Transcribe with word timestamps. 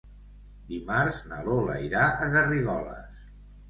Dimarts 0.71 1.21
na 1.33 1.43
Lola 1.51 1.79
irà 1.91 2.09
a 2.09 2.35
Garrigoles. 2.37 3.27